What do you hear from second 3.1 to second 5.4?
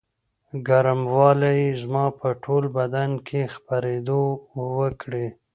کې خپرېدو وکړې.